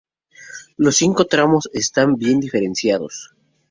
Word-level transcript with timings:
Los 0.77 0.95
cincos 0.95 1.27
tramos 1.29 1.69
están 1.73 2.15
bien 2.15 2.39
diferenciados. 2.39 3.35